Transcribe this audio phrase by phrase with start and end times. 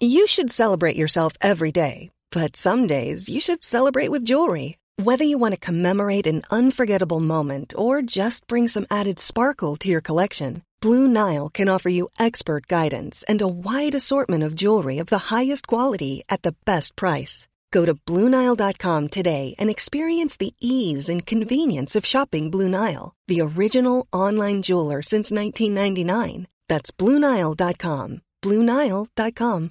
[0.00, 4.78] You should celebrate yourself every day, but some days you should celebrate with jewelry.
[5.02, 9.88] Whether you want to commemorate an unforgettable moment or just bring some added sparkle to
[9.88, 14.98] your collection, Blue Nile can offer you expert guidance and a wide assortment of jewelry
[14.98, 17.48] of the highest quality at the best price.
[17.72, 23.40] Go to BlueNile.com today and experience the ease and convenience of shopping Blue Nile, the
[23.40, 26.46] original online jeweler since 1999.
[26.68, 28.22] That's BlueNile.com.
[28.44, 29.70] BlueNile.com.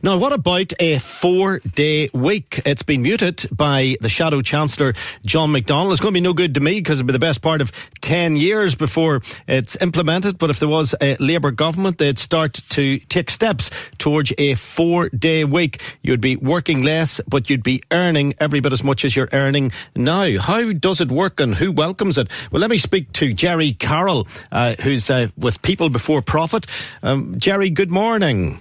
[0.00, 2.60] Now, what about a four day week?
[2.64, 4.94] It's been muted by the Shadow Chancellor,
[5.26, 5.90] John McDonnell.
[5.90, 7.72] It's going to be no good to me because it'll be the best part of
[8.00, 10.38] 10 years before it's implemented.
[10.38, 15.08] But if there was a Labour government, they'd start to take steps towards a four
[15.08, 15.82] day week.
[16.02, 19.72] You'd be working less, but you'd be earning every bit as much as you're earning
[19.96, 20.38] now.
[20.38, 22.28] How does it work and who welcomes it?
[22.52, 26.66] Well, let me speak to Gerry Carroll, uh, who's uh, with People Before Profit.
[27.02, 28.60] Um, Gerry, good morning.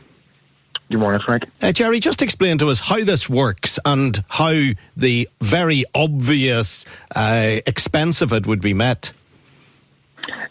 [0.89, 1.43] Good morning, Frank.
[1.61, 4.53] Uh, Gerry, just explain to us how this works and how
[4.95, 9.11] the very obvious uh, expense of it would be met.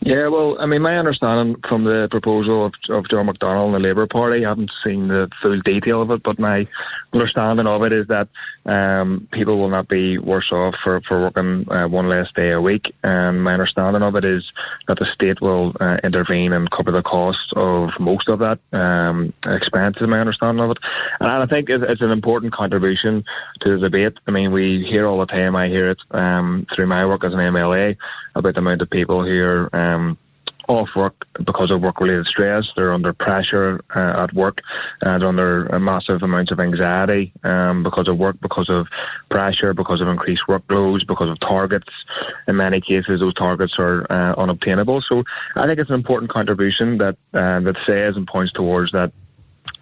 [0.00, 3.88] Yeah, well, I mean, my understanding from the proposal of, of John McDonnell and the
[3.88, 6.68] Labour Party, I haven't seen the full detail of it, but my
[7.12, 8.28] understanding of it is that
[8.66, 12.60] um, people will not be worse off for, for working uh, one less day a
[12.60, 12.94] week.
[13.02, 14.44] And my understanding of it is
[14.88, 19.32] that the state will uh, intervene and cover the cost of most of that um,
[19.44, 20.78] expense, is my understanding of it.
[21.20, 23.24] And I think it's, an important contribution
[23.60, 24.18] to the debate.
[24.26, 27.32] I mean, we hear all the time, I hear it um, through my work as
[27.32, 27.96] an MLA
[28.34, 30.18] about the amount of people who are um,
[30.68, 32.64] off work because of work related stress.
[32.74, 34.58] They're under pressure uh, at work
[35.00, 38.88] and under massive amounts of anxiety um, because of work, because of
[39.30, 41.88] pressure, because of increased workloads, because of targets.
[42.48, 45.02] In many cases, those targets are uh, unobtainable.
[45.02, 49.12] So I think it's an important contribution that uh, that says and points towards that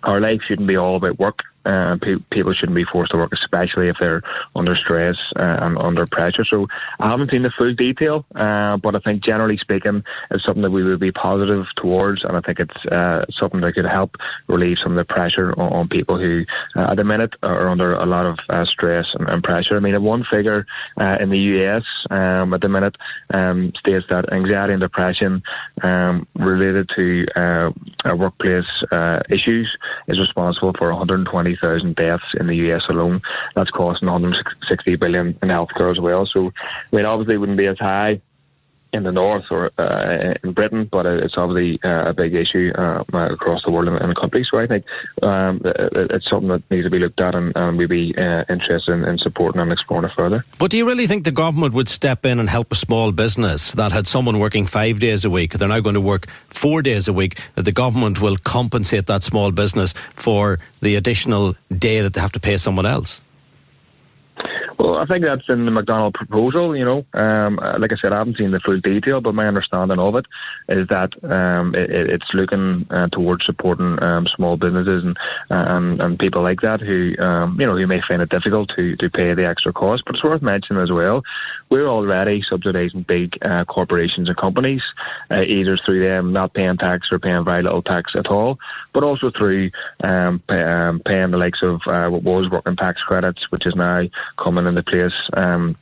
[0.03, 1.41] our life shouldn't be all about work.
[1.65, 4.23] Uh, pe- people shouldn't be forced to work, especially if they're
[4.55, 6.45] under stress uh, and under pressure.
[6.45, 6.69] So
[7.01, 10.71] I haven't seen the full detail, uh, but I think generally speaking, it's something that
[10.71, 14.17] we would be positive towards, and I think it's uh, something that could help
[14.47, 16.45] relieve some of the pressure on, on people who,
[16.77, 19.77] uh, at the minute, are under a lot of stress and, and, pressure.
[19.77, 20.67] I mean, a one figure
[21.21, 22.97] in the US um, at the minute
[23.33, 25.43] um, states that anxiety and depression
[25.83, 27.73] um, related to
[28.17, 28.65] workplace
[29.31, 29.77] issues
[30.09, 33.23] is responsible for 120 30,000 deaths in the US alone.
[33.55, 36.27] That's costing 160 billion in healthcare as well.
[36.27, 36.53] So,
[36.93, 38.21] I mean, obviously, it wouldn't be as high
[38.95, 43.03] in the north or uh, in Britain, but it's obviously uh, a big issue uh,
[43.13, 44.47] across the world and in, the country.
[44.49, 44.85] So I think
[45.21, 48.93] um, it's something that needs to be looked at, and, and we'd be uh, interested
[48.93, 50.45] in, in, supporting and exploring it further.
[50.59, 53.73] But do you really think the government would step in and help a small business
[53.73, 55.55] that had someone working five days a week?
[55.55, 57.41] They're now going to work four days a week.
[57.57, 62.33] That the government will compensate that small business for the additional day that they have
[62.33, 63.21] to pay someone else?
[64.85, 66.77] Well, I think that's in the McDonnell proposal.
[66.77, 69.49] You know, um, uh, like I said, I haven't seen the full detail, but my
[69.49, 70.27] understanding of it
[70.69, 75.17] is that um, it, it's looking uh, towards supporting um, small businesses and,
[75.49, 78.95] and and people like that who um, you know who may find it difficult to
[78.97, 80.03] to pay the extra cost.
[80.05, 81.23] But it's worth mentioning as well,
[81.71, 84.83] we're already subsidising big uh, corporations and companies,
[85.31, 88.59] uh, either through them not paying tax or paying very little tax at all,
[88.93, 89.71] but also through
[90.03, 93.75] um, pay, um, paying the likes of uh, what was working tax credits, which is
[93.75, 94.03] now
[94.37, 95.77] coming in the place um,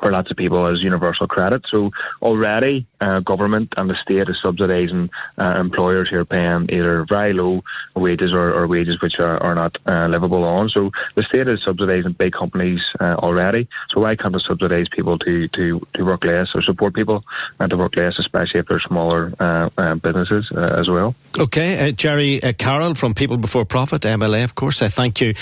[0.00, 1.62] for lots of people as universal credit.
[1.70, 1.90] So
[2.22, 7.32] already, uh, government and the state is subsidising uh, employers who are paying either very
[7.32, 7.62] low
[7.94, 10.68] wages or, or wages which are, are not uh, livable on.
[10.68, 13.68] So the state is subsidising big companies uh, already.
[13.90, 17.24] So why can't it subsidise people to, to, to work less or support people
[17.60, 21.14] and to work less, especially if they're smaller uh, uh, businesses as well?
[21.38, 24.82] Okay, Gerry Carroll from People Before Profit, MLA, of course.
[24.82, 25.34] I thank you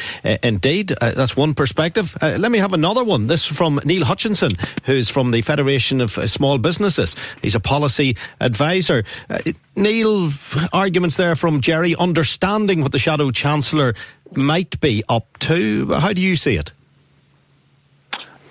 [0.42, 0.88] indeed.
[1.00, 2.16] that's one perspective.
[2.20, 3.26] let me have another one.
[3.26, 4.41] This from Neil Hutchinson
[4.84, 7.14] who's from the Federation of uh, Small Businesses.
[7.42, 9.04] He's a policy advisor.
[9.30, 9.38] Uh,
[9.76, 10.30] Neil,
[10.72, 13.94] arguments there from Gerry, understanding what the Shadow Chancellor
[14.34, 15.92] might be up to.
[15.92, 16.72] How do you see it?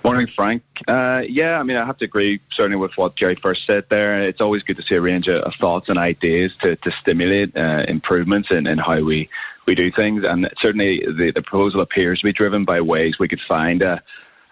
[0.03, 0.63] Morning, Frank.
[0.87, 4.27] Uh, yeah, I mean, I have to agree certainly with what Gerry first said there.
[4.27, 7.83] It's always good to see a range of, thoughts and ideas to, to stimulate uh,
[7.87, 9.29] improvements in, in how we,
[9.67, 10.23] we do things.
[10.25, 14.01] And certainly the, the proposal appears to be driven by ways we could find a,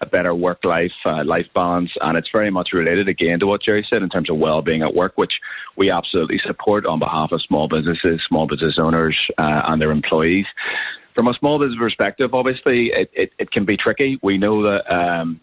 [0.01, 3.61] a better work life uh, life balance, and it's very much related again to what
[3.61, 5.39] Gerry said in terms of well being at work, which
[5.75, 10.45] we absolutely support on behalf of small businesses, small business owners, uh, and their employees.
[11.15, 14.19] From a small business perspective, obviously it, it, it can be tricky.
[14.21, 14.91] We know that.
[14.93, 15.41] Um,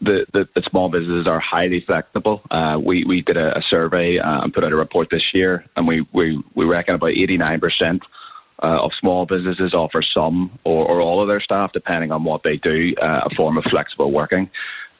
[0.00, 2.42] the, the, the, small businesses are highly flexible.
[2.52, 5.64] Uh, we, we did a, a survey uh, and put out a report this year,
[5.74, 8.00] and we, we, we reckon about 89%
[8.62, 12.42] uh, of small businesses offer some or, or, all of their staff, depending on what
[12.42, 14.50] they do, uh, a form of flexible working.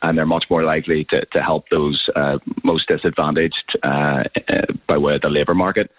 [0.00, 4.96] And they're much more likely to, to help those uh, most disadvantaged uh, uh, by
[4.96, 5.90] way of the labour market.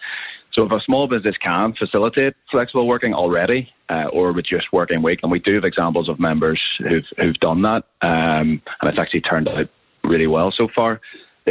[0.52, 5.20] So if a small business can facilitate flexible working already uh, or reduced working week,
[5.22, 9.20] and we do have examples of members who've, who've done that, um, and it's actually
[9.20, 9.68] turned out
[10.02, 11.00] really well so far,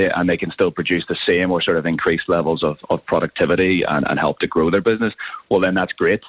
[0.08, 3.84] and they can still produce the same or sort of increased levels of, of productivity
[3.88, 5.14] and, and help to grow their business,
[5.50, 6.22] well, then that's great.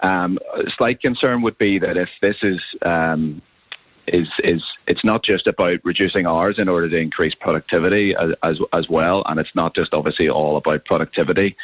[0.00, 3.40] Um, a slight concern would be that if this is um,
[4.06, 8.58] is is it's not just about reducing hours in order to increase productivity as as,
[8.72, 11.56] as well, and it's not just obviously all about productivity.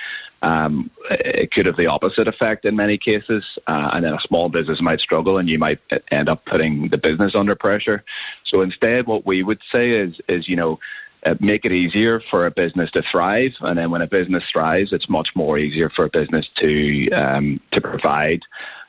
[0.42, 4.48] Um, it could have the opposite effect in many cases, uh, and then a small
[4.48, 5.78] business might struggle, and you might
[6.10, 8.02] end up putting the business under pressure.
[8.44, 10.80] So instead, what we would say is is you know
[11.24, 13.52] uh, make it easier for a business to thrive.
[13.60, 17.60] And then when a business thrives, it's much more easier for a business to um,
[17.72, 18.40] to provide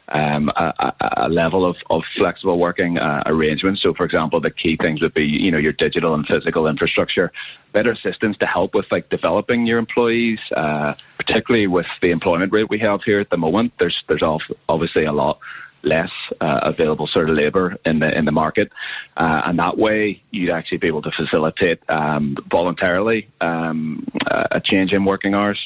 [0.09, 3.81] um, a, a, level of, of flexible working uh, arrangements.
[3.81, 7.31] So, for example, the key things would be, you know, your digital and physical infrastructure,
[7.71, 12.69] better systems to help with like developing your employees, uh, particularly with the employment rate
[12.69, 13.73] we have here at the moment.
[13.79, 14.23] There's there's
[14.67, 15.39] obviously a lot
[15.83, 16.09] less
[16.41, 18.71] uh, available sort of labour in the in the market,
[19.17, 24.91] uh, and that way you'd actually be able to facilitate um, voluntarily um, a change
[24.91, 25.59] in working hours.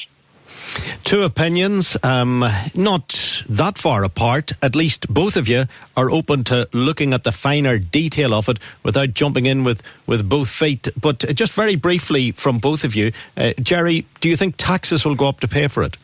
[1.04, 2.44] Two opinions, um,
[2.74, 4.52] not that far apart.
[4.60, 5.64] At least both of you
[5.96, 10.28] are open to looking at the finer detail of it without jumping in with, with
[10.28, 10.88] both feet.
[11.00, 15.14] But just very briefly from both of you, uh, Gerry, do you think taxes will
[15.14, 15.96] go up to pay for it?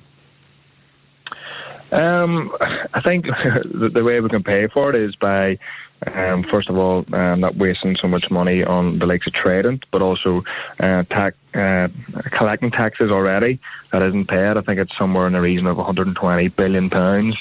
[1.95, 2.51] Um,
[2.93, 3.25] I think
[3.65, 5.59] the, way we can pay for it is by,
[6.07, 9.81] um, first of all, um, not wasting so much money on the likes of trading,
[9.93, 10.43] but also
[10.81, 11.89] uh, tax, uh,
[12.37, 13.61] collecting taxes already
[13.93, 14.57] that isn't paid.
[14.57, 17.37] I think it's somewhere in the region of 120 billion pounds,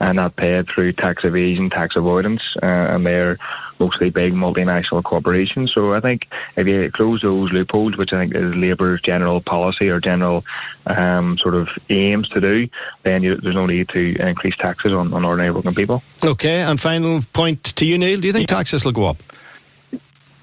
[0.00, 3.38] and not paid through tax evasion, tax avoidance, uh, and they're
[3.78, 5.72] mostly big multinational corporations.
[5.72, 6.26] So I think
[6.56, 10.44] if you close those loopholes, which I think is Labour's general policy or general
[10.86, 12.68] um, sort of aims to do,
[13.02, 16.02] then you, there's no need to increase taxes on, on ordinary working people.
[16.24, 18.20] Okay, and final point to you, Neil.
[18.20, 19.22] Do you think taxes will go up?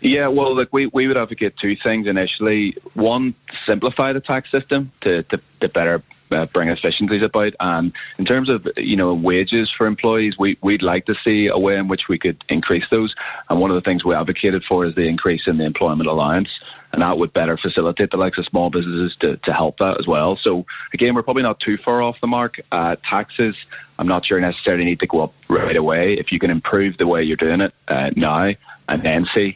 [0.05, 2.77] Yeah, well, look, we, we would advocate two things initially.
[2.93, 3.33] One,
[3.65, 7.53] simplify the tax system to, to, to better uh, bring efficiencies about.
[7.59, 11.57] And in terms of you know wages for employees, we we'd like to see a
[11.57, 13.15] way in which we could increase those.
[13.49, 16.49] And one of the things we advocated for is the increase in the employment allowance.
[16.91, 20.05] And that would better facilitate the likes of small businesses to, to help that as
[20.05, 20.37] well.
[20.43, 22.57] So again, we're probably not too far off the mark.
[22.71, 23.55] Uh, taxes,
[23.97, 26.13] I'm not sure necessarily need to go up right away.
[26.13, 28.51] If you can improve the way you're doing it uh, now
[28.87, 29.55] and then see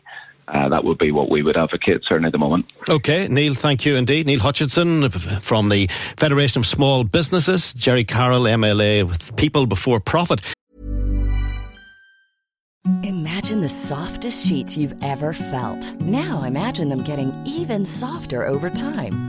[0.54, 2.66] uh, that would be what we would advocate, certainly at the moment.
[2.88, 4.25] Okay, Neil, thank you indeed.
[4.25, 5.88] Neil Hutchinson from the
[6.18, 10.42] Federation of Small Businesses, Gerry Carroll, MLA with People Before Profit.
[13.04, 15.94] Imagine the softest sheets you've ever felt.
[16.02, 19.29] Now imagine them getting even softer over time.